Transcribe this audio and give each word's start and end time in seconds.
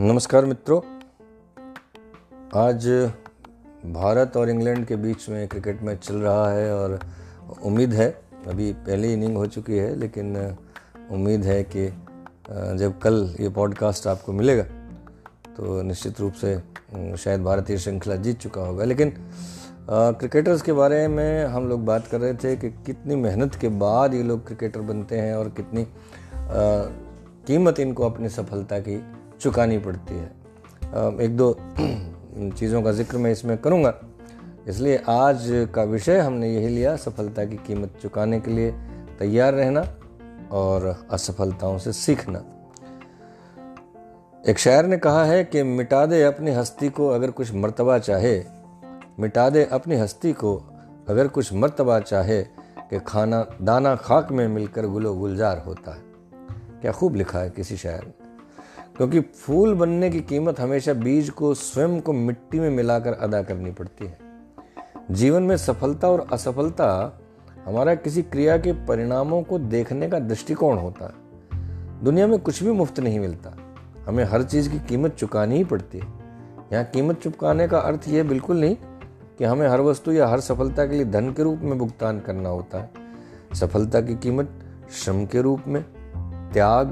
नमस्कार 0.00 0.44
मित्रों। 0.44 0.80
आज 2.54 2.86
भारत 3.86 4.36
और 4.36 4.50
इंग्लैंड 4.50 4.86
के 4.86 4.96
बीच 4.96 5.28
में 5.28 5.48
क्रिकेट 5.48 5.82
मैच 5.82 5.98
चल 5.98 6.14
रहा 6.14 6.48
है 6.50 6.74
और 6.74 6.98
उम्मीद 7.64 7.92
है, 7.92 8.08
अभी 8.46 8.72
पहली 8.72 9.12
इनिंग 9.12 9.36
हो 9.36 9.46
चुकी 9.46 9.76
है, 9.76 9.94
लेकिन 9.96 10.36
उम्मीद 11.10 11.44
है 11.44 11.62
कि 11.76 11.86
जब 12.78 12.98
कल 12.98 13.36
ये 13.40 13.48
पॉडकास्ट 13.48 14.06
आपको 14.06 14.32
मिलेगा 14.32 14.62
तो 15.56 15.80
निश्चित 15.82 16.20
रूप 16.20 16.32
से 16.34 16.56
शायद 17.18 17.42
भारतीय 17.42 17.78
श्रृंखला 17.78 18.16
जीत 18.16 18.38
चुका 18.38 18.60
होगा। 18.60 18.84
लेकिन 18.84 19.14
क्रिकेटर्स 19.90 20.62
के 20.62 20.72
बारे 20.72 21.06
में 21.08 21.44
हम 21.44 21.68
लोग 21.68 21.84
बात 21.86 22.06
कर 22.06 22.20
रहे 22.20 22.34
थे 22.34 22.56
कि 22.56 22.70
कितनी 22.86 23.16
मेहनत 23.16 23.54
के 23.54 23.68
बाद 23.68 24.14
ये 24.14 24.22
लोग 24.22 24.46
क्रिकेटर 24.46 24.80
बनते 24.82 25.18
हैं 25.18 25.34
और 25.34 25.48
कितनी 25.48 25.86
कीमत 27.46 27.80
इनको 27.80 28.10
अपनी 28.10 28.28
सफलता 28.28 28.78
की 28.78 29.04
चुकानी 29.42 29.78
पड़ती 29.78 30.14
है। 30.14 30.30
एक 31.24 31.36
दो 31.36 31.52
चीज़ों 32.58 32.82
का 32.82 32.92
ज़िक्र 32.92 33.16
मैं 33.16 33.32
इसमें 33.32 33.56
करूँगा। 33.58 33.94
इसलिए 34.68 34.96
आज 35.08 35.46
का 35.74 35.82
विषय 35.82 36.18
हमने 36.18 36.54
यही 36.54 36.68
लिया, 36.68 36.96
सफलता 36.96 37.44
की 37.44 37.56
कीमत 37.56 37.98
चुकाने 38.02 38.40
के 38.40 38.50
लिए 38.50 38.70
तैयार 39.18 39.54
रहना 39.54 39.84
और 40.52 41.06
असफलताओं 41.10 41.78
से 41.78 41.92
सीखना। 41.92 42.44
एक 44.48 44.58
शायर 44.58 44.86
ने 44.86 44.98
कहा 44.98 45.24
है 45.24 45.44
कि 45.44 45.62
मिटा 45.62 46.04
दे 46.06 46.22
अपनी 46.22 46.50
हस्ती 46.50 46.88
को 46.88 47.08
अगर 47.08 47.30
कुछ 47.30 47.52
मर्तबा 47.54 47.98
चाहे। 47.98 48.38
मिटा 49.20 49.50
दे 49.50 49.64
अपनी 49.64 49.96
हस्ती 49.96 50.32
को 50.32 50.56
अगर 51.08 51.28
कुछ 51.28 51.52
मर्तबा 51.52 52.00
चाहे 52.00 52.42
कि 52.42 53.00
खाना, 53.06 53.46
दाना 53.62 53.94
खाक 53.96 54.32
में 54.32 54.48
मिलकर 54.48 54.86
गुलो 54.86 55.14
गुलजार 55.14 55.58
होता 55.58 55.94
है। 55.94 56.02
क्या 56.80 56.92
खूब 56.92 57.14
लिखा 57.14 57.38
है 57.38 57.50
किसी 57.50 57.76
शायर 57.76 58.04
ने। 58.04 58.21
क्योंकि 58.96 59.20
फूल 59.20 59.74
बनने 59.74 60.10
की 60.10 60.20
कीमत 60.20 60.60
हमेशा 60.60 60.92
बीज 60.92 61.30
को 61.30 61.54
स्वयं 61.54 62.00
को 62.00 62.12
मिट्टी 62.12 62.60
में 62.60 62.70
मिलाकर 62.70 63.12
अदा 63.12 63.42
करनी 63.42 63.70
पड़ती 63.70 64.06
है। 64.06 64.18
जीवन 65.10 65.42
में 65.42 65.56
सफलता 65.56 66.08
और 66.08 66.26
असफलता 66.32 67.20
हमारा 67.66 67.94
किसी 67.94 68.22
क्रिया 68.22 68.58
के 68.58 68.72
परिणामों 68.72 69.42
को 69.42 69.58
देखने 69.58 70.08
का 70.08 70.18
दृष्टिकोण 70.18 70.78
होता 70.78 71.04
है। 71.04 71.22
दुनिया 72.04 72.26
में 72.26 72.38
कुछ 72.38 72.62
भी 72.62 72.70
मुफ़्त 72.70 73.00
नहीं 73.00 73.20
मिलता। 73.20 73.56
हमें 74.06 74.24
हर 74.24 74.42
चीज़ 74.42 74.70
की 74.70 74.78
कीमत 74.78 75.14
चुकानी 75.14 75.56
ही 75.56 75.64
पड़ती 75.64 75.98
है। 75.98 76.06
यहाँ 76.72 76.84
कीमत 76.84 77.20
चुकाने 77.20 77.68
का 77.68 77.78
अर्थ 77.78 78.08
यह 78.08 78.24
बिल्कुल 78.24 78.60
नहीं 78.60 78.76
कि 79.38 79.44
हमें 79.44 79.68
हर 79.68 79.80
वस्तु 79.80 80.12
या 80.12 80.26
हर 80.26 80.40
सफलता 80.40 80.86
के 80.86 80.94
लिए 80.94 81.04
धन 81.04 81.32
के 81.32 81.42
रूप 81.42 81.58
में 81.62 81.78
भुगतान 81.78 82.20
करना 82.20 82.48
होता 82.48 82.78
है। 82.78 82.90
सफलता 83.54 84.00
की 84.00 84.14
कीमत 84.14 84.50
श्रम 84.90 85.26
के 85.26 85.42
रूप 85.42 85.62
में, 85.66 85.84
त्याग, 86.52 86.86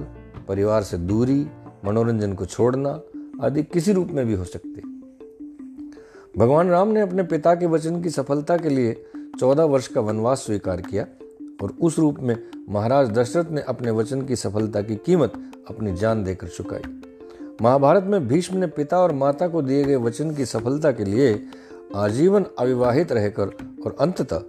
परिवार 0.49 0.83
से 0.83 0.99
दूरी 0.99 1.47
मनोरंजन 1.85 2.33
को 2.33 2.47
छोड़ना 2.47 3.01
आदि 3.43 3.63
किसी 3.63 3.93
रूप 3.93 4.09
में 4.09 4.27
भी 4.27 4.35
हो 4.35 4.45
सकती। 4.45 4.83
भगवान 6.39 6.69
राम 6.69 6.89
ने 6.89 7.01
अपने 7.01 7.23
पिता 7.23 7.55
के 7.55 7.67
वचन 7.67 8.03
की 8.03 8.11
सफलता 8.11 8.57
के 8.57 8.69
लिए 8.69 9.05
चौदह 9.41 9.65
वर्ष 9.65 9.87
का 9.89 10.01
वनवास 10.01 10.39
स्वीकार 10.39 10.81
किया 10.81 11.07
और 11.63 11.75
उस 11.81 11.99
रूप 11.99 12.19
में 12.21 12.37
महाराज 12.69 13.11
दशरथ 13.11 13.51
ने 13.51 13.61
अपने 13.61 13.91
वचन 13.91 14.23
की 14.23 14.37
सफलता 14.37 14.83
की 14.83 14.97
कीमत 14.97 15.33
अपनी 15.69 15.95
जान 15.95 16.25
देकर 16.25 16.49
चुकाई। 16.49 16.83
महाभारत 17.63 18.05
में 18.05 18.29
भीष्म 18.29 18.57
ने 18.57 18.67
पिता 18.67 18.99
और 18.99 19.13
माता 19.13 19.49
को 19.49 19.63
दिए 19.63 19.85
गए 19.85 19.97
वचन 19.97 20.35
की 20.35 20.47
सफलता 20.47 20.93
के 20.93 21.05
लिए 21.05 21.43
आजीवन 21.97 22.47
अविवाहित 22.59 23.13
रहकर 23.13 23.47
और 23.87 23.97
अंततः 24.01 24.43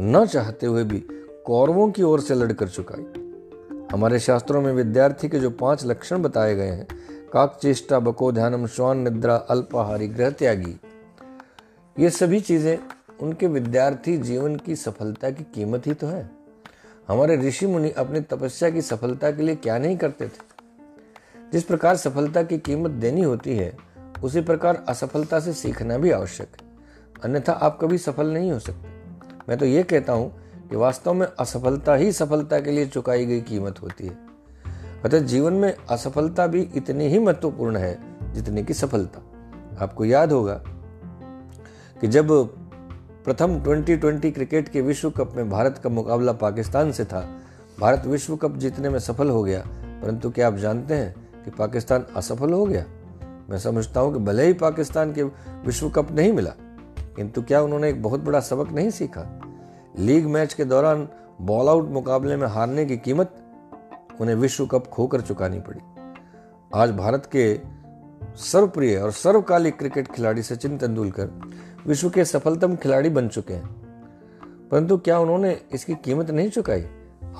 न 0.00 0.26
चाहते 0.26 0.66
हुए 0.66 0.84
भी 0.84 0.98
कौरवों 1.46 1.90
की 1.90 2.02
ओर 2.02 2.20
से 2.20 2.34
लड़कर 2.34 2.68
चुकाई। 2.68 3.25
हमारे 3.92 4.18
शास्त्रों 4.18 4.62
में 4.62 4.72
विद्यार्थी 4.72 5.28
के 5.28 5.38
जो 5.38 5.50
पाँच 5.50 5.84
लक्षण 5.84 6.22
बताए 6.22 6.54
गए 6.54 6.68
हैं 6.68 6.86
काक 7.32 7.58
चेष्टा 7.62 7.98
बको 7.98 8.32
ध्यानम 8.32 8.66
श्वान, 8.66 8.98
निद्रा, 8.98 9.36
अल्पाहारी 9.36 10.08
ग्रह 10.08 10.30
त्यागी 10.30 10.80
ये 11.98 12.10
सभी 12.10 12.40
चीज़ें 12.40 12.78
उनके 13.20 13.46
विद्यार्थी 13.46 14.16
जीवन 14.18 14.56
की 14.56 14.76
सफलता 14.76 15.30
की 15.30 15.44
कीमत 15.44 15.86
ही 15.86 15.94
तो 15.94 16.06
है। 16.06 16.30
हमारे 17.08 17.36
ऋषि 17.36 17.66
मुनि 17.66 17.90
अपनी 17.90 18.20
तपस्या 18.20 18.70
की 18.70 18.82
सफलता 18.82 19.30
के 19.30 19.42
लिए 19.42 19.56
क्या 19.56 19.78
नहीं 19.78 19.96
करते 19.96 20.26
थे? 20.26 20.56
जिस 21.52 21.64
प्रकार 21.64 21.96
सफलता 21.96 22.42
की 22.42 22.58
कीमत 22.58 22.90
देनी 22.90 23.22
होती 23.22 23.56
है, 23.56 23.76
उसी 24.22 24.40
प्रकार 24.40 24.84
असफलता 24.88 25.40
से 25.40 25.52
सीखना 25.52 25.98
भी 25.98 26.10
आवश्यक 26.10 26.48
है। 26.60 26.68
अन्यथा 27.24 27.52
आप 27.52 27.78
कभी 27.80 27.98
सफल 27.98 28.26
नहीं 28.26 28.52
हो 28.52 28.58
सकते। 28.58 28.88
मैं 29.48 29.58
तो 29.58 29.66
ये 29.66 29.82
कहता 29.82 30.12
हूँ 30.12 30.45
कि 30.70 30.76
वास्तव 30.76 31.14
में 31.14 31.26
असफलता 31.40 31.94
ही 31.94 32.12
सफलता 32.12 32.60
के 32.60 32.70
लिए 32.70 32.86
चुकाई 32.86 33.26
गई 33.26 33.40
कीमत 33.40 33.82
होती 33.82 34.06
है। 34.06 34.18
अतः 35.04 35.18
जीवन 35.18 35.52
में 35.52 35.76
असफलता 35.90 36.46
भी 36.46 36.62
इतनी 36.74 37.08
ही 37.08 37.18
महत्वपूर्ण 37.18 37.76
है 37.76 37.98
जितनी 38.32 38.64
की 38.64 38.74
सफलता। 38.74 39.20
आपको 39.80 40.04
याद 40.04 40.32
होगा 40.32 40.54
कि 42.00 42.08
जब 42.08 42.28
प्रथम 43.24 43.58
2020 43.60 44.30
क्रिकेट 44.30 44.68
के 44.68 44.80
विश्व 44.80 45.10
कप 45.10 45.32
में 45.36 45.50
भारत 45.50 45.80
का 45.84 45.90
मुकाबला 45.90 46.32
पाकिस्तान 46.32 46.92
से 46.92 47.04
था, 47.04 47.20
भारत 47.80 48.06
विश्व 48.06 48.36
कप 48.36 48.56
जीतने 48.56 48.88
में 48.88 48.98
सफल 48.98 49.30
हो 49.30 49.42
गया। 49.42 49.64
परंतु 50.02 50.30
क्या 50.30 50.46
आप 50.46 50.54
जानते 50.54 50.94
हैं 50.94 51.14
कि 51.44 51.50
पाकिस्तान 51.50 52.06
असफल 52.16 52.52
हो 52.52 52.66
गया? 52.66 52.84
मैं 53.50 53.58
समझता 53.58 54.00
हूँ 54.00 54.12
कि 54.12 54.18
भले 54.18 54.46
ही 54.46 54.52
पाकिस्तान 54.52 55.12
के 55.12 55.22
विश्व 55.66 55.88
कप 55.88 56.12
नहीं 56.12 56.32
मिला, 56.32 56.52
किंतु 57.16 57.42
क्या 57.42 57.62
उन्होंने 57.62 57.88
एक 57.88 58.02
बहुत 58.02 58.20
बड़ा 58.20 58.40
सबक 58.40 58.72
नहीं 58.72 58.90
सीखा? 58.90 59.45
लीग 59.98 60.26
मैच 60.26 60.54
के 60.54 60.64
दौरान 60.64 61.08
बॉल 61.40 61.68
आउट 61.68 61.88
मुकाबले 61.88 62.36
में 62.36 62.46
हारने 62.46 62.84
की 62.84 62.96
कीमत 62.96 63.36
उन्हें 64.20 64.36
विश्व 64.36 64.66
कप 64.66 64.86
खोकर 64.86 65.20
चुकानी 65.20 65.60
पड़ी। 65.60 65.80
आज 66.74 66.90
भारत 66.90 67.28
के 67.36 67.60
सर्वप्रिय 68.36 68.96
और 68.96 69.10
सर्वकालिक 69.10 69.78
क्रिकेट 69.78 70.08
खिलाड़ी 70.08 70.42
सचिन 70.42 70.78
तेंदुलकर 70.78 71.30
विश्व 71.86 72.10
के 72.10 72.24
सफलतम 72.24 72.76
खिलाड़ी 72.76 73.10
बन 73.10 73.28
चुके 73.28 73.54
हैं। 73.54 73.68
परंतु 74.70 74.96
क्या 74.96 75.18
उन्होंने 75.18 75.60
इसकी 75.72 75.94
कीमत 75.94 76.30
नहीं 76.30 76.50
चुकाई? 76.50 76.86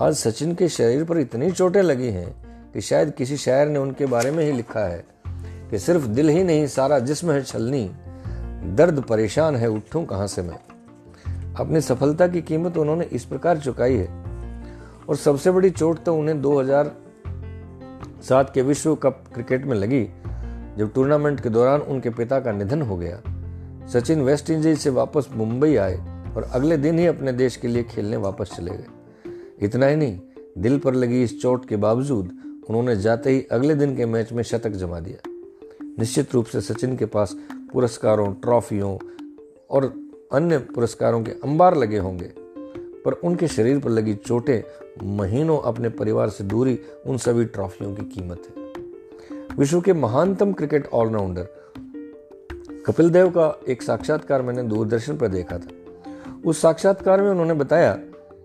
आज 0.01 0.15
सचिन 0.15 0.55
के 0.55 0.69
शरीर 0.69 1.05
पर 1.05 1.19
इतनी 1.19 1.51
चोटें 1.53 1.83
लगी 1.83 2.09
हैं 2.09 2.35
कि 2.73 2.81
शायद 2.81 3.11
किसी 3.11 3.37
शायर 3.37 3.69
ने 3.69 3.79
उनके 3.79 4.07
बारे 4.07 4.31
में 4.31 4.45
ही 4.45 4.53
लिखा 4.53 4.81
है 4.81 5.05
कि 5.71 5.79
सिर्फ़ 5.79 6.07
दिल 6.07 6.29
ही 6.29 6.45
नहीं, 6.45 6.67
सारा 6.67 6.99
जिस्म 6.99 7.31
है, 7.31 7.43
छलनी, 7.43 7.91
दर्द 8.75 9.03
परेशान 9.03 9.57
है, 9.57 9.69
उठूं 9.69 10.05
कहाँ 10.05 10.27
से 10.27 10.43
मैं? 10.43 10.59
अपनी 11.59 11.81
सफलता 11.81 12.29
की 12.29 12.43
कीमत 12.43 12.77
उन्होंने 12.77 13.05
इस 13.05 13.25
प्रकार 13.25 13.59
चुकाई 13.59 13.95
है। 13.95 14.25
और 15.09 15.17
सबसे 15.17 15.51
बड़ी 15.51 15.71
चोट 15.71 16.05
तो 16.05 16.15
उन्हें 16.15 16.43
2007 16.43 18.51
के 18.55 18.63
विश्व 18.63 18.95
कप 18.95 19.25
क्रिकेट 19.35 19.65
में 19.65 19.77
लगी, 19.77 20.09
जब 20.79 20.91
टूर्नामेंट 20.95 21.41
के 21.41 21.49
दौरान 21.49 21.81
उनके 21.81 22.11
पिता 22.11 22.41
का 22.41 22.53
निधन 22.53 22.83
हो 22.83 22.97
गया। 22.97 23.23
सचिन 23.89 24.23
वेस्ट 24.23 24.51
इंडीज 24.51 24.79
से 24.79 24.91
वापस 24.91 25.29
मुंबई 25.33 25.77
आए 25.77 26.25
और 26.37 26.43
अगले 26.43 26.77
दिन 26.77 26.99
ही 26.99 27.07
अपने 27.07 27.33
देश 27.33 27.57
के 27.57 27.69
लिए 27.69 27.83
खेलने 27.83 28.17
वापस 28.17 28.53
चले 28.57 28.71
गए। 28.71 28.87
इतना 29.59 29.87
ही 29.87 29.97
नहीं, 29.97 30.21
दिल 30.59 30.79
पर 30.79 30.95
लगी 30.95 31.23
इस 31.23 31.43
चोट 31.43 31.69
के 31.69 31.77
बावजूद 31.77 32.31
उन्होंने 32.69 32.97
जाते 32.97 33.31
ही 33.31 33.47
अगले 33.53 33.75
दिन 33.75 33.97
के 33.97 34.07
मैच 34.07 34.33
में 34.33 34.43
शतक 34.43 34.71
जमा 34.71 35.01
दिया। 35.01 35.31
निश्चित 35.99 36.35
रूप 36.35 36.47
से 36.47 36.61
सचिन 36.61 36.97
के 36.97 37.07
पास 37.07 37.37
पुरस्कारों, 37.73 38.35
ट्रॉफियों 38.35 38.99
और 39.71 40.06
अन्य 40.33 40.59
पुरस्कारों 40.59 41.23
के 41.23 41.31
अंबार 41.31 41.77
लगे 41.77 41.99
होंगे, 41.99 42.33
पर 43.05 43.13
उनके 43.13 43.49
शरीर 43.49 43.79
पर 43.79 43.91
लगी 43.91 44.15
चोटें 44.15 44.63
महीनों 45.17 45.59
अपने 45.59 45.89
परिवार 45.89 46.29
से 46.29 46.45
दूरी 46.45 46.79
उन 47.07 47.19
सभी 47.19 47.45
ट्रॉफियों 47.45 47.95
की 47.95 48.05
कीमत 48.05 48.43
है। 48.49 48.65
विश्व 49.59 49.81
के 49.81 49.93
महानतम 49.93 50.53
क्रिकेट 50.53 50.87
ऑलराउंडर 50.87 51.49
कपिल 52.87 53.11
देव 53.11 53.31
का 53.31 53.61
एक 53.69 53.83
साक्षात्कार 53.83 54.43
मैंने 54.43 54.63
दूरदर्शन 54.63 55.17
पर 55.17 55.29
देखा 55.29 55.59
था। 55.59 55.69
उस 56.45 56.61
साक्षात्कार 56.63 57.23
में 57.23 57.31
उन्होंने 57.31 57.55
बताया 57.55 57.93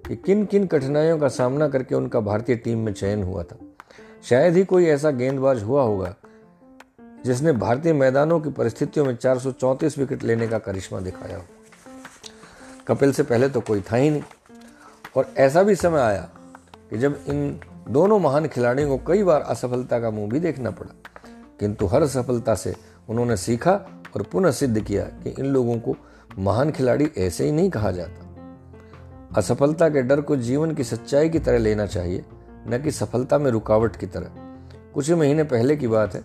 कि 0.08 0.16
किन 0.16 0.46
किन 0.46 0.68
कठिनाइयों 0.68 1.18
का 1.19 1.28
सामना 1.28 1.68
करके 1.68 1.95
उनका 1.95 2.19
भारतीय 2.19 2.56
टीम 2.56 2.80
में 2.80 2.94
चयन 2.94 3.24
हुआ 3.24 3.44
था। 3.44 3.57
शायद 4.24 4.56
ही 4.56 4.63
कोई 4.66 4.86
ऐसा 4.86 5.12
गेंदबाज 5.12 5.63
हुआ 5.63 5.83
होगा, 5.83 6.16
जिसने 7.25 7.51
भारतीय 7.51 7.94
मैदानों 7.94 8.39
की 8.39 8.50
परिस्थितियों 8.50 9.06
में 9.06 9.16
चार 9.16 9.38
विकेट 9.98 10.24
लेने 10.24 10.48
का 10.48 10.60
करिश्मा 10.60 11.00
दिखाया 11.00 11.38
हो। 11.38 11.44
कपिल 12.88 13.13
से 13.13 13.24
पहले 13.24 13.50
तो 13.50 13.62
कोई 13.62 13.81
था 13.81 13.95
ही 13.95 14.10
नहीं। 14.10 14.24
और 15.16 15.33
ऐसा 15.38 15.63
भी 15.63 15.75
समय 15.75 16.00
आया 16.00 16.30
कि 16.89 16.98
जब 16.98 17.19
इन 17.28 17.60
दोनों 17.89 18.19
महान 18.19 18.48
खिलाड़ियों 18.48 18.89
को 18.89 19.06
कई 19.07 19.24
बार 19.24 19.42
असफलता 19.42 20.00
का 20.00 20.10
मुँह 20.12 20.30
भी 20.30 20.39
देखना 20.39 20.72
पड़ा, 20.72 20.94
किंतु 21.60 21.86
हर 21.86 22.06
सफलता 22.07 22.56
से 22.56 22.75
उन्होंने 23.10 23.38
सीखा 23.38 23.72
और 24.16 24.24
पुनः 24.24 24.51
सिद्ध 24.51 24.80
किया 24.80 25.04
कि 25.24 25.30
इन 25.30 25.45
लोगों 25.45 25.78
को 25.80 25.95
महान 26.39 26.72
खिलाड़ी 26.72 27.10
ऐसे 27.18 27.45
ही 27.45 27.51
नहीं 27.51 27.69
कहा 27.69 27.92
जाता। 27.92 29.38
असफलता 29.38 29.89
के 29.89 30.01
डर 30.01 30.22
को 30.22 30.36
जीवन 30.36 30.74
की 30.75 30.83
सच्चाई 30.83 31.30
की 31.30 31.39
तरह 31.39 31.57
लेना 31.57 31.86
चाहिए, 31.86 32.25
न 32.68 32.81
कि 32.83 32.92
सफलता 32.92 33.38
में 33.38 33.51
रुकावट 33.51 33.95
की 33.95 34.07
तरह। 34.07 34.31
कुछ 34.94 35.10
ही 35.10 35.16
महीने 35.16 35.44
पहले 35.44 35.75
की 35.75 35.88
बात 35.88 36.16
है। 36.16 36.22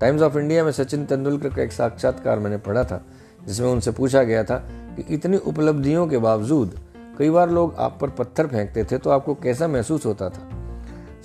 टाइम्स 0.00 0.22
ऑफ़ 0.22 0.38
इंडिया 0.38 0.64
में 0.64 0.70
सचिन 0.72 1.04
तेंदुलकर 1.06 1.54
का 1.54 1.62
एक 1.62 1.72
साक्षात्कार 1.72 2.38
मैंने 2.38 2.56
पढ़ा 2.58 2.84
था। 2.84 3.04
जिसमें 3.46 3.68
उनसे 3.68 3.90
पूछा 3.90 4.22
गया 4.22 4.44
था 4.44 4.56
कि 4.96 5.04
इतनी 5.14 5.36
उपलब्धियों 5.36 6.06
के 6.06 6.18
बावजूद 6.18 6.78
कई 7.18 7.30
बार 7.30 7.50
लोग 7.50 7.74
आप 7.74 7.98
पर 8.00 8.10
पत्थर 8.10 8.46
फेंकते 8.46 8.84
थे 8.84 8.98
तो 8.98 9.10
आपको 9.10 9.34
कैसा 9.34 9.68
महसूस 9.68 10.06
होता 10.06 10.28
था? 10.30 10.48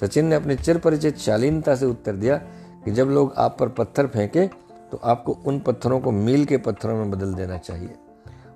सचिन 0.02 0.26
ने 0.26 0.36
अपनी 0.36 0.56
चिर 0.56 0.78
परिचित 0.78 1.18
शालीनता 1.18 1.76
से 1.76 1.86
उत्तर 1.86 2.16
दिया 2.16 2.38
कि 2.86 2.92
जब 2.92 3.08
लोग 3.08 3.34
आप 3.38 3.58
पर 3.60 3.70
पत्थर 3.70 4.08
फेंके 4.08 4.48
तो 4.92 5.00
आपको 5.04 5.38
उन 5.46 5.60
पत्थरों 5.60 6.00
को 6.00 6.12
मील 6.12 6.46
के 6.46 6.58
पत्थरों 6.58 6.96
में 6.96 7.12
बदल 7.12 7.34
देना 7.34 7.58
चाहिए। 7.58 7.96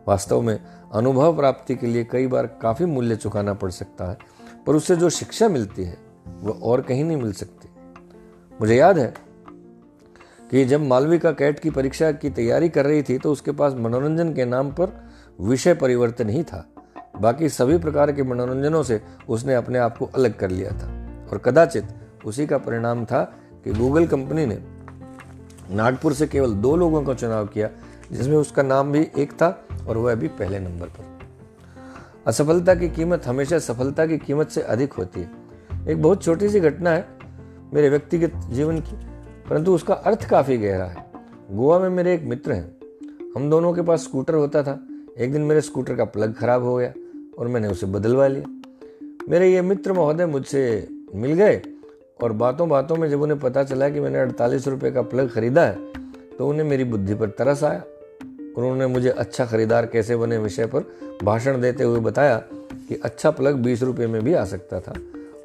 वास्तव 0.08 0.42
में 0.42 0.60
अनुभव 0.94 1.36
प्राप्ति 1.36 1.76
के 1.76 1.88
लिए 1.88 2.04
कई 2.04 2.28
बार 2.28 2.48
काफ़ी 2.62 2.86
मूल्य 2.86 3.16
चुकाना 3.16 3.54
पड़ 3.54 3.72
सकता 3.72 4.10
है, 4.10 4.18
पर 4.68 4.76
उससे 4.76 4.96
जो 4.96 5.10
शिक्षा 5.10 5.50
मिलती 5.50 5.84
है 5.84 5.98
वह 6.42 6.60
और 6.64 6.82
कहीं 6.82 7.04
नहीं 7.04 7.18
मिल 7.18 7.34
सकती। 7.34 7.70
मुझे 8.62 8.76
याद 8.76 8.98
है 8.98 9.14
कि 10.52 10.66
जब 10.66 10.82
मालविका 10.82 11.32
कैट 11.32 11.60
की 11.60 11.70
परीक्षा 11.70 12.12
की 12.12 12.30
तैयारी 12.30 12.70
कर 12.70 12.86
रही 12.86 13.04
थी 13.04 13.18
तो 13.18 13.32
उसके 13.32 13.52
पास 13.52 13.74
मनोरंजन 13.74 14.34
के 14.34 14.46
नाम 14.46 14.72
पर 14.72 15.04
विषय 15.42 15.74
परिवर्तन 15.74 16.30
ही 16.30 16.44
था। 16.44 16.66
बाकी 17.22 17.50
सभी 17.50 17.78
प्रकार 17.78 18.12
के 18.12 18.24
मनोरंजनों 18.24 18.84
से 18.84 19.02
उसने 19.30 19.56
अपने 19.56 19.80
आप 19.80 19.98
को 19.98 20.06
अलग 20.06 20.38
कर 20.38 20.50
लिया 20.50 20.72
था। 20.72 20.88
और 21.32 21.38
कदाचित 21.38 21.88
उसी 22.26 22.46
का 22.46 22.58
परिणाम 22.58 23.06
था 23.06 23.24
कि 23.64 23.74
गूगल 23.74 24.08
कंपनी 24.08 24.46
ने 24.46 24.58
नागपुर 25.72 26.14
से 26.14 26.28
केवल 26.28 26.54
दो 26.54 26.76
लोगों 26.76 27.04
का 27.04 27.14
चुनाव 27.14 27.48
किया, 27.48 27.70
जिसमें 28.12 28.38
उसका 28.38 28.64
नाम 28.64 28.92
भी 28.92 29.08
एक 29.18 29.32
था 29.32 29.68
और 29.88 29.98
वह 29.98 30.16
भी 30.16 30.28
पहले 30.28 30.60
नंबर 30.60 30.88
पर। 30.88 31.20
असफलता 32.28 32.76
की 32.76 32.90
कीमत 32.90 33.28
हमेशा 33.28 33.60
सफलता 33.60 34.06
की 34.06 34.18
कीमत 34.18 34.50
से 34.50 34.62
अधिक 34.62 34.94
होती 34.94 35.20
है। 35.20 35.32
एक 35.90 36.02
बहुत 36.02 36.24
छोटी 36.24 36.50
सी 36.50 36.60
घटना 36.60 36.90
है 36.90 37.08
मेरे 37.74 37.90
व्यक्तिगत 37.90 38.32
जीवन 38.50 38.80
की। 38.80 39.11
परंतु 39.52 39.74
उसका 39.76 39.94
अर्थ 39.94 40.24
काफ़ी 40.30 40.58
गहरा 40.58 40.86
है। 40.86 41.06
गोवा 41.52 41.80
में 41.80 41.90
मेरे 41.90 42.14
एक 42.14 42.24
मित्र 42.24 42.52
हैं। 42.52 43.32
हम 43.36 43.50
दोनों 43.50 43.74
के 43.74 43.82
पास 43.82 44.04
स्कूटर 44.04 44.34
होता 44.34 44.62
था। 44.64 44.80
एक 45.18 45.32
दिन 45.32 45.42
मेरे 45.42 45.62
स्कूटर 45.62 45.96
का 45.96 46.04
प्लग 46.04 46.34
खराब 46.34 46.64
हो 46.64 46.76
गया 46.76 46.94
और 47.40 47.48
मैंने 47.48 47.68
उसे 47.68 47.88
बदलवा 47.88 48.28
लिया। 48.28 48.46
मेरे 49.30 49.54
ये 49.54 49.62
मित्र 49.62 49.94
महोदय 49.94 50.26
मुझसे 50.26 50.88
मिल 51.16 51.34
गए 51.34 51.62
और 52.24 52.32
बातों 52.32 52.70
बातों 52.70 52.96
में 52.96 53.10
जब 53.10 53.22
उन्हें 53.22 53.40
पता 53.40 53.64
चला 53.64 53.90
कि 53.90 54.00
मैंने 54.00 54.20
अड़तालीस 54.20 54.68
रुपये 54.68 54.92
का 54.92 55.02
प्लग 55.02 55.30
खरीदा 55.30 55.66
है 55.66 55.76
तो 56.38 56.48
उन्हें 56.48 56.64
मेरी 56.64 56.84
बुद्धि 56.84 57.16
पर 57.16 57.30
तरस 57.30 57.64
आया। 57.64 57.84
और 58.58 58.64
उन्होंने 58.64 58.88
मुझे 58.88 59.10
अच्छा 59.10 59.46
खरीदार 59.46 59.86
कैसे 59.86 60.16
बने 60.16 60.38
विषय 60.38 60.66
पर 60.66 60.92
भाषण 61.24 61.62
देते 61.62 61.84
हुए 61.84 62.00
बताया 62.00 62.38
कि 62.90 63.02
अच्छा 63.04 63.32
प्लग 63.32 63.56
बीस 63.56 63.84
रुपये 63.84 64.08
में 64.08 64.22
भी 64.24 64.34
आ 64.34 64.46
सकता 64.46 64.80
था 64.80 64.96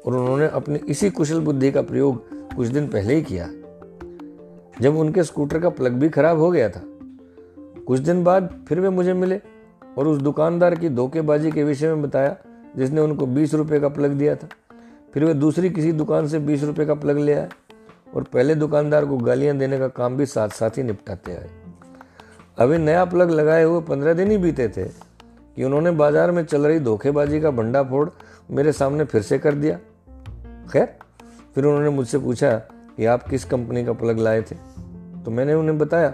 और 0.05 0.15
उन्होंने 0.15 0.47
अपनी 0.47 0.79
इसी 0.87 1.09
कुशल 1.09 1.39
बुद्धि 1.39 1.71
का 1.71 1.81
प्रयोग 1.81 2.25
कुछ 2.55 2.67
दिन 2.67 2.87
पहले 2.87 3.15
ही 3.15 3.21
किया। 3.21 3.49
जब 4.81 4.97
उनके 4.97 5.23
स्कूटर 5.23 5.59
का 5.59 5.69
प्लग 5.69 5.93
भी 5.93 6.09
खराब 6.09 6.39
हो 6.39 6.49
गया 6.51 6.69
था। 6.69 6.81
कुछ 7.87 7.99
दिन 7.99 8.23
बाद 8.23 8.49
फिर 8.67 8.79
वे 8.79 8.89
मुझे 8.89 9.13
मिले 9.13 9.39
और 9.97 10.07
उस 10.07 10.17
दुकानदार 10.17 10.75
की 10.75 10.89
धोखेबाजी 10.89 11.51
के 11.51 11.63
विषय 11.63 11.87
में 11.87 12.01
बताया, 12.01 12.35
जिसने 12.77 13.01
उनको 13.01 13.25
बीस 13.25 13.53
रुपये 13.53 13.79
का 13.79 13.89
प्लग 13.89 14.11
दिया 14.11 14.35
था। 14.35 14.47
फिर 15.13 15.25
वे 15.25 15.33
दूसरी 15.33 15.69
किसी 15.69 15.91
दुकान 15.91 16.27
से 16.27 16.39
बीस 16.39 16.63
रुपये 16.63 16.85
का 16.85 16.93
प्लग 16.95 17.17
ले 17.17 17.33
आए 17.33 17.49
और 18.15 18.23
पहले 18.23 18.55
दुकानदार 18.55 19.05
को 19.05 19.17
गालियाँ 19.17 19.57
देने 19.57 19.79
का 19.79 19.87
काम 19.87 20.17
भी 20.17 20.25
साथ 20.25 20.49
साथ 20.49 20.77
ही 20.77 20.83
निपटाते 20.83 21.35
आए। 21.35 21.49
अभी 22.57 22.77
नया 22.77 23.03
प्लग 23.05 23.31
लगाए 23.31 23.63
हुए 23.63 23.81
पंद्रह 23.81 24.13
दिन 24.13 24.31
ही 24.31 24.37
बीते 24.37 24.67
थे 24.69 24.83
कि 24.83 25.63
उन्होंने 25.63 25.91
बाज़ार 25.91 26.31
में 26.31 26.43
चल 26.45 26.65
रही 26.67 26.79
धोखेबाजी 26.79 27.39
का 27.41 27.51
भंडाफोड़ 27.51 28.09
मेरे 28.51 28.71
सामने 28.71 29.03
फिर 29.03 29.21
से 29.21 29.39
कर 29.39 29.53
दिया। 29.53 29.77
खैर, 30.71 30.87
फिर 31.55 31.65
उन्होंने 31.65 31.89
मुझसे 31.89 32.17
पूछा 32.17 32.61
कि 32.97 33.05
आप 33.05 33.29
किस 33.29 33.45
कंपनी 33.45 33.85
का 33.85 33.93
प्लग 33.93 34.19
लाए 34.19 34.41
थे? 34.41 34.55
तो 35.23 35.31
मैंने 35.31 35.53
उन्हें 35.53 35.77
बताया। 35.77 36.13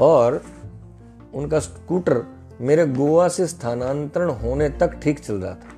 और 0.00 0.42
उनका 1.34 1.58
स्कूटर 1.58 2.24
मेरे 2.60 2.86
गोवा 2.86 3.28
से 3.28 3.46
स्थानांतरण 3.46 4.30
होने 4.30 4.68
तक 4.68 5.00
ठीक 5.02 5.18
चल 5.18 5.34
रहा 5.34 5.54
था। 5.54 5.68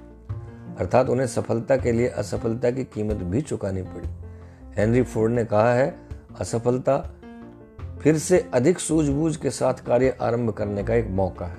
अर्थात 0.78 1.08
उन्हें 1.08 1.26
सफलता 1.26 1.76
के 1.76 1.92
लिए 1.92 2.08
असफलता 2.08 2.70
की 2.70 2.84
कीमत 2.84 3.16
भी 3.16 3.40
चुकानी 3.40 3.82
पड़ी। 3.82 4.08
हेनरी 4.76 5.02
फोर्ड 5.02 5.32
ने 5.32 5.44
कहा 5.44 5.74
है, 5.74 5.98
असफलता 6.40 7.14
फिर 8.02 8.18
से 8.18 8.50
अधिक 8.54 8.78
सूझबूझ 8.78 9.36
के 9.36 9.50
साथ 9.50 9.74
कार्य 9.74 10.16
आरंभ 10.22 10.50
करने 10.50 10.84
का 10.84 10.94
एक 10.94 11.08
मौका 11.10 11.46
है। 11.46 11.58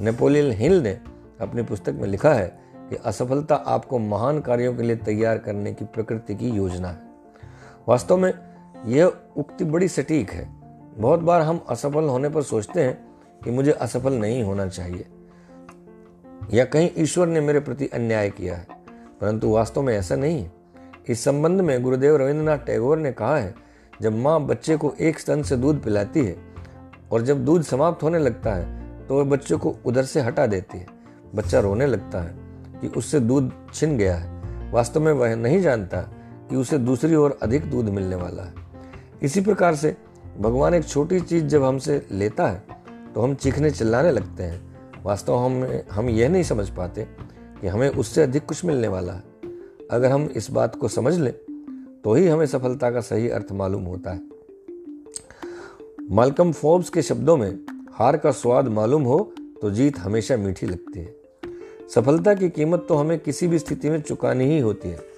नेपोलियन 0.00 0.52
हिल 0.52 0.82
ने 0.82 1.00
अपनी 1.40 1.62
पुस्तक 1.62 1.92
में 1.92 2.08
लिखा 2.08 2.34
है 2.34 2.58
कि 2.76 2.96
असफलता 2.96 3.54
आपको 3.54 3.98
महान 3.98 4.40
कार्यों 4.40 4.74
के 4.74 4.82
लिए 4.82 4.96
तैयार 4.96 5.38
करने 5.38 5.74
की 5.74 5.84
प्रकृति 5.84 6.34
की 6.34 6.48
योजना 6.48 6.88
है। 6.88 7.03
वास्तव 7.88 8.16
में 8.16 8.32
यह 8.86 9.12
उक्ति 9.36 9.64
बड़ी 9.64 9.88
सटीक 9.88 10.30
है। 10.30 10.48
बहुत 10.98 11.20
बार 11.20 11.40
हम 11.40 11.64
असफल 11.68 12.04
होने 12.04 12.28
पर 12.28 12.42
सोचते 12.42 12.80
हैं 12.80 13.06
कि 13.44 13.50
मुझे 13.50 13.70
असफल 13.70 14.12
नहीं 14.12 14.42
होना 14.42 14.66
चाहिए। 14.66 15.06
या 16.52 16.64
कहीं 16.64 16.90
ईश्वर 16.98 17.26
ने 17.26 17.40
मेरे 17.40 17.60
प्रति 17.60 17.86
अन्याय 17.86 18.30
किया 18.30 18.56
है। 18.56 18.66
परंतु 19.20 19.50
वास्तव 19.50 19.82
में 19.82 19.98
ऐसा 19.98 20.16
नहीं 20.16 20.42
है। 20.42 20.52
इस 21.08 21.24
संबंध 21.24 21.60
में 21.60 21.82
गुरुदेव 21.82 22.16
रविंद्रनाथ 22.16 22.58
टैगोर 22.58 22.98
ने 22.98 23.12
कहा 23.12 23.36
है, 23.36 23.54
जब 24.02 24.16
माँ 24.16 24.40
बच्चे 24.40 24.76
को 24.76 24.94
एक 25.00 25.18
स्तन 25.18 25.42
से 25.42 25.56
दूध 25.56 25.82
पिलाती 25.82 26.24
है 26.24 26.36
और 27.12 27.22
जब 27.22 27.44
दूध 27.44 27.62
समाप्त 27.62 28.02
होने 28.02 28.18
लगता 28.18 28.54
है 28.54 28.84
तो 29.06 29.18
वह 29.18 29.24
बच्चे 29.24 29.56
को 29.56 29.76
उधर 29.86 30.04
से 30.04 30.20
हटा 30.20 30.46
देती 30.46 30.78
है। 30.78 30.86
बच्चा 31.34 31.60
रोने 31.60 31.86
लगता 31.86 32.20
है 32.20 32.34
कि 32.80 32.88
उससे 32.88 33.20
दूध 33.20 33.52
छिन 33.74 33.98
गया 33.98 34.16
है। 34.16 34.34
वास्तव 34.72 35.00
में 35.00 35.12
वह 35.12 35.34
नहीं 35.34 35.60
जानता 35.60 36.10
कि 36.54 36.58
उसे 36.58 36.78
दूसरी 36.78 37.14
ओर 37.14 37.36
अधिक 37.42 37.64
दूध 37.70 37.88
मिलने 37.88 38.16
वाला 38.16 38.42
है। 38.42 38.54
इसी 39.22 39.40
प्रकार 39.40 39.74
से 39.76 39.94
भगवान 40.38 40.74
एक 40.74 40.84
छोटी 40.84 41.20
चीज़ 41.20 41.44
जब 41.44 41.62
हमसे 41.62 42.06
लेता 42.10 42.46
है 42.46 42.62
तो 43.14 43.20
हम 43.20 43.34
चीखने 43.34 43.70
चिल्लाने 43.70 44.10
लगते 44.12 44.42
हैं। 44.42 45.02
वास्तव 45.04 45.36
हम 45.36 45.64
हम 45.90 46.08
यह 46.08 46.28
नहीं 46.28 46.42
समझ 46.42 46.68
पाते 46.68 47.06
कि 47.60 47.66
हमें 47.66 47.88
उससे 47.88 48.22
अधिक 48.22 48.44
कुछ 48.46 48.64
मिलने 48.64 48.88
वाला 48.88 49.12
है। 49.12 49.22
अगर 49.90 50.10
हम 50.10 50.28
इस 50.36 50.50
बात 50.50 50.76
को 50.76 50.88
समझ 50.88 51.14
लें 51.18 51.32
तो 52.04 52.14
ही 52.14 52.26
हमें 52.28 52.46
सफलता 52.46 52.90
का 52.90 53.00
सही 53.00 53.28
अर्थ 53.28 53.52
मालूम 53.52 53.84
होता 53.84 54.12
है। 54.12 54.20
मालकम 56.10 56.52
फोर्ब्स 56.52 56.90
के 56.90 57.02
शब्दों 57.02 57.36
में, 57.36 57.58
हार 57.92 58.16
का 58.16 58.30
स्वाद 58.32 58.68
मालूम 58.68 59.02
हो 59.02 59.18
तो 59.62 59.70
जीत 59.70 59.98
हमेशा 59.98 60.36
मीठी 60.36 60.66
लगती 60.66 61.00
है। 61.00 61.14
सफलता 61.94 62.34
की 62.34 62.50
कीमत 62.50 62.86
तो 62.88 62.94
हमें 62.94 63.18
किसी 63.18 63.48
भी 63.48 63.58
स्थिति 63.58 63.90
में 63.90 64.00
चुकानी 64.02 64.44
ही 64.44 64.58
होती 64.58 64.88
है। 64.88 65.13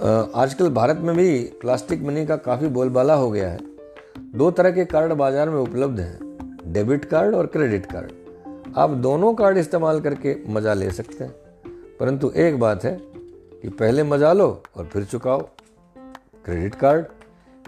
आजकल 0.00 0.70
भारत 0.70 0.96
में 0.96 1.16
भी 1.16 1.38
प्लास्टिक 1.60 2.02
मनी 2.02 2.24
का 2.26 2.36
काफ़ी 2.36 2.68
बोलबाला 2.68 3.14
हो 3.14 3.30
गया 3.30 3.48
है। 3.50 3.58
दो 4.36 4.50
तरह 4.50 4.70
के 4.70 4.84
कार्ड 4.84 5.12
बाज़ार 5.12 5.50
में 5.50 5.58
उपलब्ध 5.58 6.00
हैं, 6.00 6.72
डेबिट 6.72 7.04
कार्ड 7.04 7.34
और 7.34 7.46
क्रेडिट 7.46 7.86
कार्ड। 7.86 8.12
आप 8.76 8.90
दोनों 8.90 9.32
कार्ड 9.34 9.58
इस्तेमाल 9.58 10.00
करके 10.00 10.36
मज़ा 10.48 10.74
ले 10.74 10.90
सकते 10.90 11.24
हैं। 11.24 11.32
परंतु 12.00 12.30
एक 12.36 12.58
बात 12.60 12.84
है 12.84 12.96
कि 13.62 13.68
पहले 13.68 14.02
मज़ा 14.02 14.32
लो 14.32 14.62
और 14.76 14.86
फिर 14.86 15.04
चुकाओ। 15.04 15.40
क्रेडिट 16.44 16.74
कार्ड, 16.74 17.04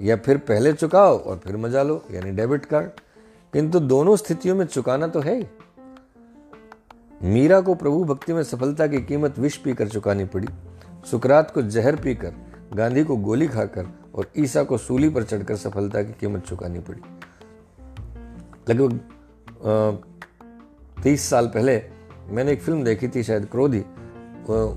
या 0.02 0.17
फिर 0.17 0.38
पहले 0.38 0.73
चुकाओ 0.73 1.19
और 1.19 1.38
फिर 1.38 1.57
मज़ा 1.57 1.83
लो, 1.83 2.02
यानी 2.11 2.31
डेबिट 2.31 2.64
कार्ड। 2.64 2.91
किंतु 3.55 3.81
दोनों 3.81 4.17
स्थितियों 4.17 4.57
में 4.57 4.67
चुकाना 4.67 5.07
तो 5.07 5.21
है 5.21 5.37
ही। 5.37 5.47
मीरा 7.25 7.61
को 7.61 7.75
प्रभु 7.75 8.05
भक्ति 8.05 8.33
में 8.33 8.43
सफलता 8.43 8.87
की 8.87 9.00
कीमत 9.00 9.38
विष 9.38 9.57
पीकर 9.57 9.88
चुकानी 9.88 10.25
पड़ी। 10.25 10.49
सुकरात 11.05 11.50
को 11.50 11.62
जहर 11.62 11.97
पीकर, 11.97 12.33
गांधी 12.75 13.05
को 13.05 13.17
गोली 13.17 13.47
खाकर 13.49 13.87
और 14.14 14.31
ईसा 14.38 14.62
को 14.62 14.78
सूली 14.78 15.09
पर 15.09 15.23
चढ़कर 15.23 15.57
सफलता 15.57 16.02
की 16.02 16.12
कीमत 16.21 16.45
चुकानी 16.45 16.78
पड़ी। 16.81 17.00
लगभग 18.69 18.99
तीस 21.02 21.28
साल 21.31 21.47
पहले 21.47 21.83
मैंने 22.31 22.52
एक 22.52 22.62
फ़िल्म 22.62 22.85
देखी 22.85 23.09
थी, 23.09 23.23
शायद 23.23 23.47
क्रोधी। 23.47 23.85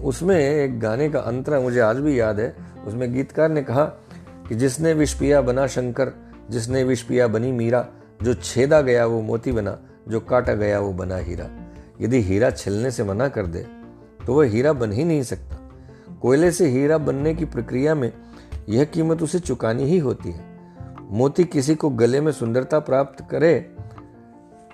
उसमें 0.03 0.37
एक 0.37 0.79
गाने 0.79 1.09
का 1.09 1.19
अंतरा 1.19 1.59
मुझे 1.59 1.79
आज 1.79 1.97
भी 1.97 2.19
याद 2.19 2.39
है। 2.39 2.55
उसमें 2.87 3.13
गीतकार 3.13 3.49
ने 3.49 3.63
कहा 3.63 3.83
कि 4.47 4.55
जिसने 4.55 4.93
विष 4.93 5.13
पिया 5.13 5.41
बना 5.41 5.67
शंकर, 5.67 6.11
जिसने 6.49 6.83
विष 6.83 7.01
पिया 7.01 7.27
बनी 7.27 7.51
मीरा, 7.51 7.85
जो 8.23 8.33
छेदा 8.33 8.81
गया 8.81 9.05
वो 9.05 9.21
मोती 9.21 9.51
बना, 9.51 9.77
जो 10.07 10.19
काटा 10.19 10.53
गया 10.53 10.79
वो 10.79 10.91
बना 10.93 11.17
हीरा। 11.17 11.49
यदि 12.01 12.21
हीरा 12.21 12.49
छिलने 12.51 12.91
से 12.91 13.03
मना 13.03 13.27
कर 13.27 13.47
दे 13.47 13.65
तो 14.25 14.33
वह 14.33 14.45
हीरा 14.45 14.73
बन 14.73 14.91
ही 14.91 15.03
नहीं 15.03 15.23
सकता। 15.23 15.57
कोयले 16.21 16.51
से 16.51 16.67
हीरा 16.67 16.97
बनने 16.97 17.33
की 17.35 17.45
प्रक्रिया 17.45 17.95
में 17.95 18.11
यह 18.69 18.85
कीमत 18.85 19.21
उसे 19.21 19.39
चुकानी 19.39 19.83
ही 19.83 19.97
होती 19.97 20.31
है। 20.31 20.45
मोती 21.11 21.43
किसी 21.43 21.75
को 21.75 21.89
गले 21.89 22.21
में 22.21 22.31
सुंदरता 22.31 22.79
प्राप्त 22.79 23.25
करे, 23.31 23.75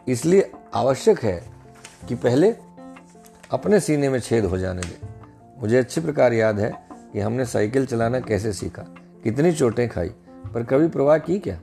इसलिए 0.07 0.51
आवश्यक 0.73 1.19
है 1.19 1.41
कि 2.07 2.15
पहले 2.15 2.53
अपने 3.51 3.79
सीने 3.79 4.09
में 4.09 4.19
छेद 4.19 4.45
हो 4.45 4.57
जाने 4.57 4.81
दे। 4.81 5.07
मुझे 5.61 5.77
अच्छी 5.77 6.01
प्रकार 6.01 6.33
याद 6.33 6.59
है 6.59 6.71
कि 7.13 7.19
हमने 7.19 7.45
साइकिल 7.45 7.85
चलाना 7.85 8.19
कैसे 8.19 8.53
सीखा, 8.53 8.85
कितनी 9.23 9.51
चोटें 9.51 9.87
खाई, 9.89 10.09
पर 10.53 10.63
कभी 10.63 10.87
प्रवाह 10.87 11.17
की 11.17 11.39
क्या? 11.39 11.59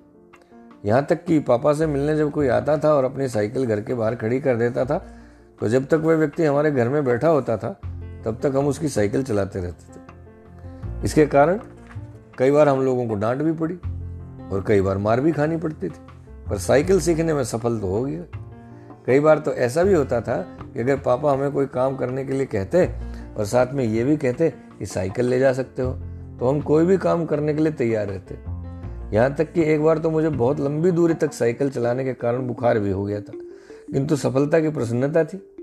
यहाँ 0.85 1.05
तक 1.05 1.25
कि 1.25 1.39
पापा 1.41 1.73
से 1.73 1.87
मिलने 1.87 2.17
जब 2.17 2.31
कोई 2.31 2.49
आता 2.49 2.77
था 2.79 2.95
और 2.95 3.05
अपनी 3.05 3.29
साइकिल 3.29 3.67
घर 3.67 3.81
के 3.81 3.95
बाहर 3.95 4.15
खड़ी 4.15 4.41
कर 4.41 4.57
देता 4.57 4.85
था 4.85 4.99
तो 5.61 5.69
जब 5.69 5.87
तक 5.87 6.01
वह 6.05 6.17
व्यक्ति 6.17 6.45
हमारे 6.45 6.71
घर 6.71 6.89
में 6.89 7.05
बैठा 7.05 7.29
होता 7.29 7.57
था 7.57 7.79
तब 8.25 8.39
तक 8.43 8.53
हम 8.57 8.67
उसकी 8.67 8.89
साइकिल 8.89 9.23
चलाते 9.23 9.61
रहते 9.61 9.95
थे। 9.95 11.03
इसके 11.05 11.27
कारण 11.27 11.61
कई 12.39 12.51
बार 12.51 12.69
हम 12.69 12.83
लोगों 12.83 13.07
को 13.09 13.15
डांट 13.15 13.43
भी 13.43 13.53
पड़ी 13.53 13.75
और 14.53 14.65
कई 14.69 14.81
बार 14.81 14.99
मार 14.99 15.21
भी 15.21 15.33
खानी 15.33 15.57
पड़ती 15.57 15.89
थी। 15.89 16.01
पर 16.51 16.59
साइकिल 16.59 17.01
सीखने 17.01 17.35
में 17.35 17.45
सफल 17.45 17.79
तो 17.79 17.87
हो 17.87 18.03
गया। 18.05 18.23
कई 19.07 19.21
बार 19.21 19.39
तो 19.39 19.53
ऐसा 19.53 19.83
भी 19.83 19.95
होता 19.95 20.21
था 20.21 20.37
कि 20.75 20.81
अगर 20.81 20.97
पापा 20.97 21.33
हमें 21.33 21.51
कोई 21.53 21.67
काम 21.67 21.97
करने 21.97 22.25
के 22.25 22.33
लिए 22.33 22.47
कहते 22.47 22.87
और 23.39 23.45
साथ 23.45 23.73
में 23.73 23.85
ये 23.85 24.05
भी 24.05 24.17
कहते 24.17 24.51
कि 24.79 24.87
साइकिल 24.87 25.27
ले 25.27 25.39
जा 25.39 25.53
सकते 25.53 25.83
हो 25.83 25.93
तो 26.39 26.49
हम 26.49 26.61
कोई 26.61 26.87
भी 26.87 26.97
काम 26.97 27.27
करने 27.27 27.55
के 27.55 27.63
लिए 27.63 27.73
तैयार 27.73 28.07
रहते। 28.07 28.35
यहाँ 29.17 29.35
तक 29.35 29.53
कि 29.53 29.63
एक 29.63 29.83
बार 29.83 29.99
तो 29.99 30.11
मुझे 30.11 30.29
बहुत 30.29 30.61
लंबी 30.61 30.91
दूरी 30.91 31.15
तक 31.15 31.33
साइकिल 31.33 31.71
चलाने 31.71 32.05
के 32.05 32.15
कारण 32.15 32.47
बुखार 32.47 32.79
भी 32.79 32.91
हो 32.91 33.05
गया 33.05 33.21
था। 33.21 33.33
किंतु 33.93 34.17
सफलता 34.17 34.61
की 34.61 34.69
प्रसन्नता 34.69 35.25
थी। 35.25 35.54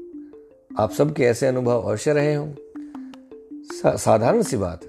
आप 0.80 0.92
सबके 0.92 1.24
ऐसे 1.24 1.48
अनुभव 1.48 1.82
अवश्य 1.82 2.14
रहे 2.14 2.34
हों। 2.36 2.54
सा, 3.64 3.96
साधारण 3.96 4.42
सी 4.42 4.58
बात 4.58 4.82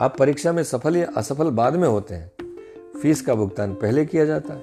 आप 0.00 0.16
परीक्षा 0.18 0.52
में 0.52 0.62
सफल 0.62 0.96
या 0.96 1.10
असफल 1.16 1.50
बाद 1.50 1.76
में 1.76 1.88
होते 1.88 2.14
हैं। 2.14 2.32
फ़ीस 3.02 3.22
का 3.22 3.34
भुगतान 3.34 3.74
पहले 3.74 4.06
किया 4.06 4.24
जाता 4.24 4.54
है। 4.54 4.62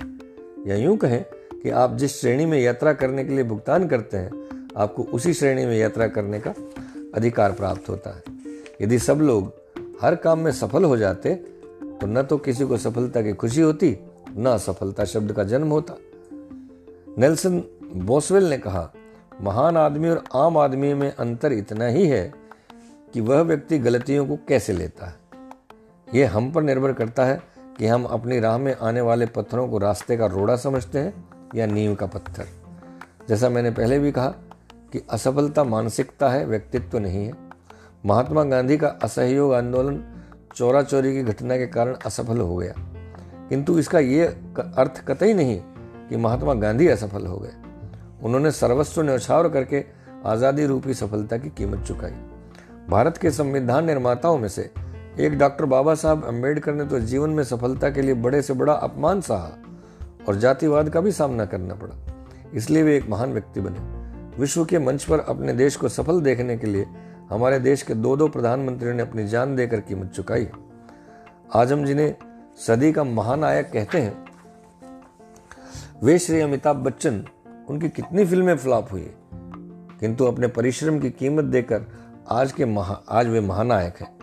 या 0.67 0.75
यूँ 0.75 0.97
कहें 0.97 1.25
कि 1.63 1.69
आप 1.69 1.95
जिस 1.95 2.19
श्रेणी 2.21 2.45
में 2.45 2.59
यात्रा 2.59 2.93
करने 2.93 3.23
के 3.23 3.33
लिए 3.33 3.43
भुगतान 3.43 3.87
करते 3.87 4.17
हैं 4.17 4.69
आपको 4.77 5.03
उसी 5.03 5.33
श्रेणी 5.33 5.65
में 5.65 5.77
यात्रा 5.77 6.07
करने 6.07 6.39
का 6.39 6.53
अधिकार 7.15 7.51
प्राप्त 7.51 7.89
होता 7.89 8.09
है। 8.09 8.23
यदि 8.81 8.99
सब 8.99 9.17
लोग 9.17 9.53
हर 10.01 10.15
काम 10.15 10.39
में 10.39 10.51
सफल 10.51 10.83
हो 10.83 10.97
जाते 10.97 11.35
तो 11.83 12.07
न 12.07 12.23
तो 12.23 12.37
किसी 12.37 12.65
को 12.65 12.77
सफलता 12.77 13.21
की 13.21 13.33
खुशी 13.33 13.61
होती 13.61 13.97
न 14.37 14.45
असफलता 14.45 15.05
शब्द 15.05 15.31
का 15.31 15.43
जन्म 15.43 15.67
होता। 15.67 15.97
नेल्सन 17.17 17.63
बोसवेल 17.95 18.43
ने 18.43 18.57
कहा 18.57 18.93
महान 19.41 19.77
आदमी 19.77 20.09
और 20.09 20.23
आम 20.35 20.57
आदमी 20.57 20.93
में 20.93 21.15
अंतर 21.15 21.51
इतना 21.51 21.85
ही 21.85 22.07
है 22.07 22.33
कि 23.13 23.21
वह 23.21 23.41
व्यक्ति 23.41 23.79
गलतियों 23.79 24.27
को 24.27 24.37
कैसे 24.47 24.73
लेता 24.73 25.05
है। 25.05 25.15
यह 26.13 26.35
हम 26.35 26.51
पर 26.51 26.63
निर्भर 26.63 26.93
करता 26.93 27.25
है 27.25 27.41
कि 27.77 27.87
हम 27.87 28.03
अपनी 28.03 28.39
राह 28.39 28.57
में 28.57 28.75
आने 28.81 29.01
वाले 29.01 29.25
पत्थरों 29.25 29.67
को 29.67 29.77
रास्ते 29.77 30.17
का 30.17 30.25
रोड़ा 30.25 30.55
समझते 30.55 30.99
हैं 30.99 31.29
या 31.55 31.65
नींव 31.65 31.95
का 31.95 32.05
पत्थर। 32.05 32.45
जैसा 33.29 33.49
मैंने 33.49 33.71
पहले 33.71 33.99
भी 33.99 34.11
कहा 34.11 34.27
कि 34.93 35.01
असफलता 35.09 35.63
मानसिकता 35.63 36.29
है, 36.29 36.45
व्यक्तित्व 36.45 36.89
तो 36.89 36.99
नहीं 36.99 37.25
है। 37.25 37.33
महात्मा 38.05 38.43
गांधी 38.43 38.77
का 38.77 38.87
असहयोग 38.87 39.53
आंदोलन 39.53 40.03
चोरा 40.55 40.81
चोरी 40.81 41.13
की 41.13 41.23
घटना 41.23 41.57
के 41.57 41.67
कारण 41.67 41.95
असफल 42.05 42.37
हो 42.37 42.55
गया। 42.55 42.73
किंतु 43.49 43.79
इसका 43.79 43.99
ये 43.99 44.25
अर्थ 44.77 45.05
कतई 45.05 45.33
नहीं 45.33 45.61
कि 46.09 46.17
महात्मा 46.17 46.53
गांधी 46.53 46.87
असफल 46.87 47.25
हो 47.25 47.37
गए। 47.37 47.66
उन्होंने 48.23 48.51
सर्वस्व 48.51 49.01
न्यौछावर 49.01 49.49
करके 49.49 49.83
आज़ादी 50.25 50.65
रूपी 50.65 50.93
सफलता 50.93 51.37
की 51.37 51.49
कीमत 51.49 51.85
चुकाई। 51.85 52.11
भारत 52.89 53.17
के 53.17 53.31
संविधान 53.31 53.85
निर्माताओं 53.85 54.37
में 54.37 54.47
से 54.49 54.69
एक 55.19 55.37
डॉक्टर 55.37 55.65
बाबा 55.65 55.95
साहब 55.95 56.25
अंबेडकर 56.25 56.73
ने 56.73 56.85
तो 56.85 56.99
जीवन 56.99 57.29
में 57.29 57.43
सफलता 57.43 57.89
के 57.89 58.01
लिए 58.01 58.13
बड़े 58.15 58.41
से 58.41 58.53
बड़ा 58.53 58.73
अपमान 58.73 59.21
सहा 59.21 59.51
और 60.27 60.35
जातिवाद 60.35 60.89
का 60.89 61.01
भी 61.01 61.11
सामना 61.11 61.45
करना 61.45 61.75
पड़ा। 61.75 61.95
इसलिए 62.53 62.83
वे 62.83 62.97
एक 62.97 63.09
महान 63.09 63.33
व्यक्ति 63.33 63.61
बने। 63.61 63.79
विश्व 64.39 64.65
के 64.65 64.79
मंच 64.79 65.03
पर 65.03 65.19
अपने 65.19 65.53
देश 65.53 65.75
को 65.75 65.89
सफल 65.89 66.21
देखने 66.21 66.57
के 66.57 66.67
लिए 66.67 66.85
हमारे 67.29 67.59
देश 67.59 67.81
के 67.81 67.93
दो 67.93 68.15
दो 68.17 68.27
प्रधानमंत्रियों 68.27 68.95
ने 68.95 69.01
अपनी 69.01 69.27
जान 69.27 69.55
देकर 69.55 69.79
कीमत 69.79 70.11
चुकाई 70.11 70.47
आज़म 71.55 71.79
हम 71.79 71.85
जिन्हें 71.85 72.15
सदी 72.57 72.91
का 72.91 73.03
महानायक 73.03 73.69
कहते 73.71 73.97
हैं, 73.97 74.13
वे 76.03 76.17
श्री 76.19 76.39
अमिताभ 76.41 76.75
बच्चन 76.75 77.23
उनकी 77.67 77.89
कितनी 77.89 78.25
फ़िल्में 78.25 78.57
फ्लॉप 78.57 78.91
हुई। 78.91 79.11
किंतु 79.99 80.25
अपने 80.25 80.47
परिश्रम 80.47 80.99
की 80.99 81.09
कीमत 81.09 81.43
देकर 81.43 81.83
आज 82.29 82.51
के 82.51 82.65
महा 82.65 83.01
आज 83.09 83.27
वे 83.27 83.41
महानायक 83.41 83.95
हैं। 83.97 84.17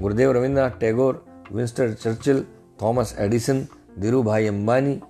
Gurudev 0.00 0.32
Rabindranath 0.32 0.70
Tagore 0.70 1.26
Winston 1.52 1.92
Churchill 1.92 2.46
Thomas 2.82 3.16
Edison 3.18 3.66
Dhirubhai 4.22 4.46
Ambani 4.46 5.00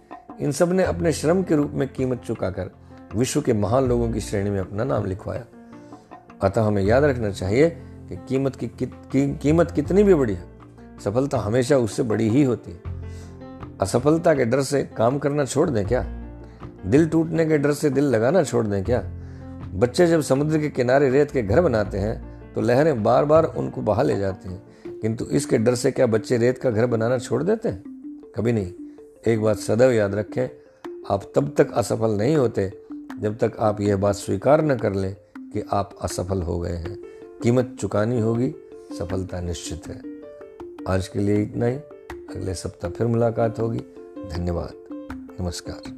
इन 0.41 0.53
सबने 0.53 0.83
अपने 0.83 1.13
श्रम 1.13 1.43
के 1.43 1.57
रूप 1.57 1.71
में 1.75 1.89
कीमत 1.89 2.23
चुकाकर 2.27 2.71
विश्व 3.17 3.41
के 3.41 3.53
महान 3.53 3.85
लोगों 3.85 4.13
की 4.13 4.21
श्रेणी 4.21 4.51
में 4.51 4.61
अपना 4.61 4.85
नाम 4.85 5.05
लिखवाया। 5.05 5.45
अतः 6.43 6.63
हमें 6.63 6.83
याद 6.83 7.05
रखना 7.05 7.31
चाहिए 7.31 7.71
कि 8.09 8.17
कीमत 8.17 8.57
की, 8.57 8.67
कि, 8.67 8.87
की 8.87 9.37
कीमत 9.37 9.71
कितनी 9.71 10.03
भी 10.03 10.15
बड़ी 10.15 10.35
है 10.35 10.45
सफलता 11.05 11.39
हमेशा 11.39 11.77
उससे 11.77 12.03
बड़ी 12.03 12.29
ही 12.29 12.43
होती 12.43 12.71
है। 12.71 12.81
असफलता 13.81 14.35
के 14.35 14.45
डर 14.45 14.63
से 14.63 14.83
काम 14.83 15.19
करना 15.19 15.45
छोड़ 15.45 15.71
दें 15.71 15.87
क्या? 15.87 16.26
दिल 16.87 17.09
टूटने 17.09 17.47
के 17.47 17.59
डर 17.59 17.73
से 17.73 17.91
दिल 17.91 18.05
लगाना 18.05 18.43
छोड़ 18.43 18.67
दें 18.67 18.85
क्या? 18.85 19.03
बच्चे 19.75 20.07
जब 20.07 20.21
समुद्र 20.21 20.59
के 20.59 20.69
किनारे 20.69 21.11
रेत 21.11 21.31
के 21.31 21.43
घर 21.43 21.61
बनाते 21.61 21.99
हैं 21.99 22.37
तो 22.53 22.61
लहरें 22.61 23.03
बार 23.03 23.25
बार 23.25 23.45
उनको 23.45 23.83
बहा 23.83 24.03
ले 24.03 24.17
जाती 24.17 24.49
हैं। 24.49 24.63
किंतु 24.99 25.25
इसके 25.25 25.59
डर 25.59 25.75
से 25.75 25.91
क्या 25.91 26.07
बच्चे 26.07 26.37
रेत 26.37 26.59
का 26.59 26.71
घर 26.71 26.87
बनाना 26.87 27.19
छोड़ 27.19 27.43
देते 27.43 27.69
हैं? 27.69 27.83
कभी 28.37 28.53
नहीं। 28.53 28.73
एक 29.27 29.43
बात 29.43 29.59
सदैव 29.59 29.91
याद 29.91 30.15
रखें, 30.15 30.49
आप 31.11 31.33
तब 31.35 31.55
तक 31.59 31.73
असफल 31.73 32.11
नहीं 32.11 32.37
होते, 32.37 32.73
जब 33.21 33.39
तक 33.39 33.53
आप 33.59 33.81
यह 33.81 33.97
बात 33.97 34.15
स्वीकार 34.15 34.65
न 34.65 34.79
कर 34.79 34.93
लें 34.93 35.17
कि 35.39 35.65
आप 35.73 35.97
असफल 36.03 36.43
हो 36.43 36.61
गए 36.61 36.77
हैं। 36.77 36.99
कीमत 37.43 37.77
चुकानी 37.81 38.21
होगी, 38.21 38.55
सफलता 38.99 39.41
निश्चित 39.41 39.87
है। 39.87 40.01
आज 40.89 41.09
के 41.09 41.19
लिए 41.19 41.43
इतना 41.43 41.67
ही। 41.67 41.77
अगले 42.37 42.55
सप्ताह 42.55 42.91
फिर 42.91 43.07
मुलाकात 43.07 43.61
होगी। 43.61 43.81
धन्यवाद। 44.33 44.73
नमस्कार। 45.41 45.96